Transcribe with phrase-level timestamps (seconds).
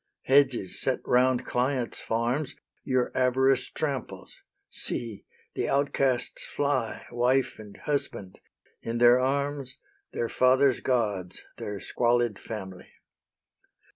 [0.23, 8.39] Hedges set round clients' farms Your avarice tramples; see, the outcasts fly, Wife and husband,
[8.81, 9.77] in their arms
[10.11, 12.87] Their fathers' gods, their squalid family.